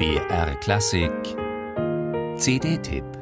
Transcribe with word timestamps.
BR 0.00 0.54
Klassik. 0.62 1.36
CD-Tipp 2.38 3.19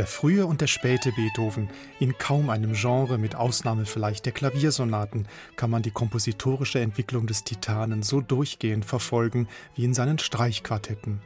Der 0.00 0.06
frühe 0.06 0.46
und 0.46 0.62
der 0.62 0.66
späte 0.66 1.12
Beethoven, 1.12 1.68
in 1.98 2.16
kaum 2.16 2.48
einem 2.48 2.72
Genre, 2.72 3.18
mit 3.18 3.34
Ausnahme 3.34 3.84
vielleicht 3.84 4.24
der 4.24 4.32
Klaviersonaten, 4.32 5.28
kann 5.56 5.68
man 5.68 5.82
die 5.82 5.90
kompositorische 5.90 6.80
Entwicklung 6.80 7.26
des 7.26 7.44
Titanen 7.44 8.02
so 8.02 8.22
durchgehend 8.22 8.86
verfolgen 8.86 9.46
wie 9.74 9.84
in 9.84 9.92
seinen 9.92 10.18
Streichquartetten. 10.18 11.20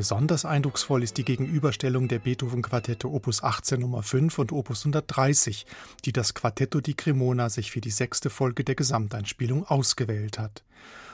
Besonders 0.00 0.46
eindrucksvoll 0.46 1.02
ist 1.02 1.18
die 1.18 1.26
Gegenüberstellung 1.26 2.08
der 2.08 2.20
Beethoven-Quartette 2.20 3.06
Opus 3.06 3.42
18 3.42 3.80
Nummer 3.80 4.02
5 4.02 4.38
und 4.38 4.50
Opus 4.50 4.80
130, 4.80 5.66
die 6.06 6.12
das 6.14 6.32
Quartetto 6.32 6.80
di 6.80 6.94
Cremona 6.94 7.50
sich 7.50 7.70
für 7.70 7.82
die 7.82 7.90
sechste 7.90 8.30
Folge 8.30 8.64
der 8.64 8.76
Gesamteinspielung 8.76 9.66
ausgewählt 9.66 10.38
hat. 10.38 10.64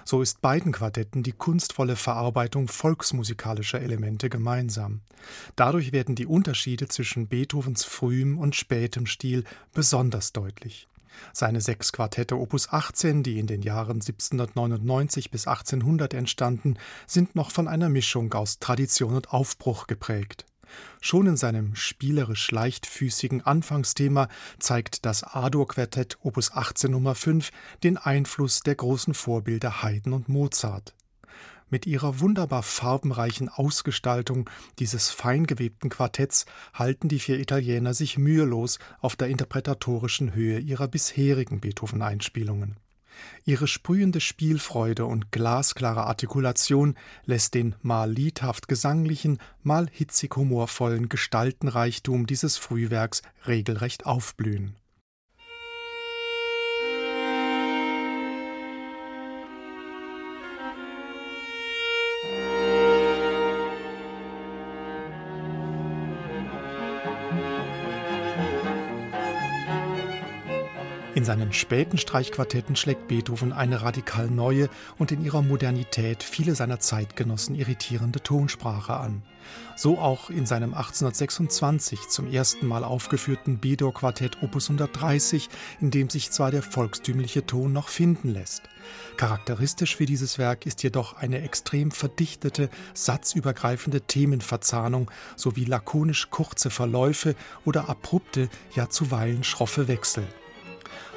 So 0.05 0.23
ist 0.23 0.41
beiden 0.41 0.71
Quartetten 0.71 1.25
die 1.25 1.33
kunstvolle 1.33 1.97
Verarbeitung 1.97 2.69
volksmusikalischer 2.69 3.81
Elemente 3.81 4.31
gemeinsam. 4.31 5.01
Dadurch 5.57 5.91
werden 5.91 6.15
die 6.15 6.27
Unterschiede 6.27 6.87
zwischen 6.87 7.27
Beethovens 7.27 7.83
frühem 7.83 8.39
und 8.39 8.55
spätem 8.55 9.07
Stil 9.07 9.43
besonders 9.75 10.33
deutlich. 10.33 10.87
Seine 11.33 11.61
sechs 11.61 11.93
Quartette 11.93 12.39
Opus 12.39 12.73
18, 12.73 13.23
die 13.23 13.39
in 13.39 13.47
den 13.47 13.63
Jahren 13.63 13.97
1799 13.97 15.31
bis 15.31 15.47
1800 15.47 16.15
entstanden, 16.15 16.79
sind 17.07 17.35
noch 17.37 17.51
von 17.51 17.69
einer 17.69 17.89
Mischung 17.89 18.33
aus 18.35 18.59
Tradition 18.59 19.15
und 19.15 19.33
Aufbruch 19.33 19.87
geprägt. 19.87 20.47
Schon 21.01 21.27
in 21.27 21.37
seinem 21.37 21.75
spielerisch 21.75 22.51
leichtfüßigen 22.51 23.43
Anfangsthema 23.43 24.29
zeigt 24.59 25.07
das 25.07 25.23
A-Dur-Quartett 25.23 26.19
Opus 26.23 26.53
18 26.53 26.91
Nummer 26.91 27.15
5 27.15 27.51
den 27.83 27.97
Einfluss 27.97 28.61
der 28.61 28.75
großen 28.75 29.15
Vorbilder 29.15 29.83
Haydn 29.83 30.13
und 30.13 30.29
Mozart. 30.29 30.95
Mit 31.69 31.85
ihrer 31.85 32.21
wunderbar 32.21 32.63
farbenreichen 32.63 33.49
Ausgestaltung 33.49 34.49
dieses 34.79 35.11
feingewebten 35.11 35.91
Quartetts 35.91 36.47
halten 36.73 37.09
die 37.09 37.19
vier 37.19 37.41
Italiener 37.41 37.93
sich 37.93 38.19
mühelos 38.19 38.79
auf 39.01 39.17
der 39.17 39.29
interpretatorischen 39.29 40.33
Höhe 40.33 40.61
ihrer 40.61 40.87
bisherigen 40.87 41.61
Beethoven-Einspielungen. 41.61 42.77
Ihre 43.45 43.67
sprühende 43.67 44.21
Spielfreude 44.21 45.07
und 45.07 45.33
glasklare 45.33 46.05
Artikulation 46.05 46.95
lässt 47.25 47.55
den 47.55 47.75
mal 47.83 48.13
liedhaft 48.13 48.69
gesanglichen, 48.69 49.39
mal 49.63 49.89
hitzig 49.91 50.37
humorvollen 50.37 51.09
Gestaltenreichtum 51.09 52.27
dieses 52.27 52.59
Frühwerks 52.59 53.23
regelrecht 53.47 54.07
aufblühen 54.07 54.77
In 71.17 71.25
seinen 71.25 71.55
späten 71.55 71.97
Streichquartetten 71.97 72.77
schlägt 72.77 73.09
Beethoven 73.09 73.55
eine 73.55 73.81
radikal 73.81 74.29
neue 74.29 74.69
und 74.99 75.13
in 75.13 75.25
ihrer 75.25 75.41
Modernität 75.41 76.23
viele 76.23 76.55
seiner 76.55 76.79
Zeitgenossen 76.79 77.55
irritierende 77.55 78.23
Tonsprache 78.23 78.93
an. 78.93 79.23
So 79.77 79.97
auch 79.97 80.29
in 80.29 80.45
seinem 80.45 80.75
1826 80.75 82.09
zum 82.11 82.31
ersten 82.31 82.67
Mal 82.67 82.85
aufgeführten 82.85 83.57
B-Dur-Quartett 83.57 84.43
Opus 84.43 84.69
130, 84.69 85.49
in 85.81 85.91
dem 85.91 86.11
sich 86.11 86.33
zwar 86.33 86.51
der 86.51 86.63
volkstümliche 86.63 87.47
Ton 87.47 87.73
noch 87.73 87.89
finden 87.89 88.29
lässt. 88.35 88.65
Charakteristisch 89.17 89.97
für 89.97 90.05
dieses 90.05 90.37
Werk 90.37 90.67
ist 90.67 90.83
jedoch 90.83 91.17
eine 91.17 91.41
extrem 91.41 91.93
verdichtete, 91.93 92.69
satzübergreifende 92.93 94.03
Themenverzahnung 94.03 95.11
sowie 95.35 95.65
lakonisch 95.65 96.29
kurze 96.29 96.69
Verläufe 96.69 97.35
oder 97.65 97.89
abrupte, 97.89 98.51
ja 98.75 98.91
zuweilen 98.91 99.45
schroffe 99.45 99.89
Wechsel. 99.89 100.29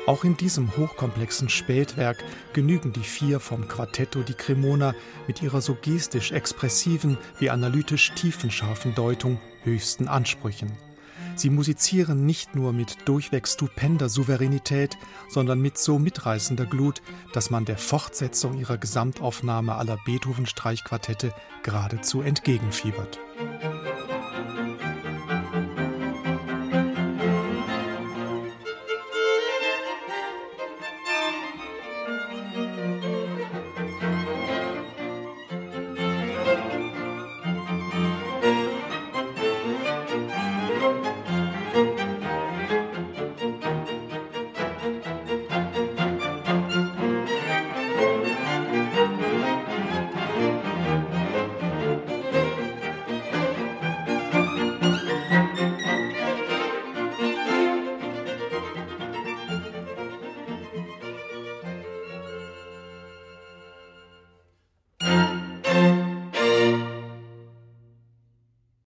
Auch 0.09 0.23
in 0.23 0.35
diesem 0.35 0.75
hochkomplexen 0.75 1.49
Spätwerk 1.49 2.23
genügen 2.53 2.91
die 2.91 3.03
vier 3.03 3.39
vom 3.39 3.67
Quartetto 3.67 4.23
di 4.23 4.33
Cremona 4.33 4.95
mit 5.27 5.43
ihrer 5.43 5.61
so 5.61 5.77
gestisch 5.79 6.31
expressiven 6.31 7.15
wie 7.37 7.51
analytisch 7.51 8.13
tiefenscharfen 8.15 8.95
Deutung 8.95 9.39
höchsten 9.61 10.07
Ansprüchen. 10.07 10.71
Sie 11.35 11.51
musizieren 11.51 12.25
nicht 12.25 12.55
nur 12.55 12.73
mit 12.73 13.07
durchweg 13.07 13.47
stupender 13.47 14.09
Souveränität, 14.09 14.97
sondern 15.29 15.61
mit 15.61 15.77
so 15.77 15.99
mitreißender 15.99 16.65
Glut, 16.65 17.03
dass 17.33 17.51
man 17.51 17.65
der 17.65 17.77
Fortsetzung 17.77 18.57
ihrer 18.57 18.79
Gesamtaufnahme 18.79 19.75
aller 19.75 19.99
Beethoven-Streichquartette 20.05 21.35
geradezu 21.61 22.23
entgegenfiebert. 22.23 23.19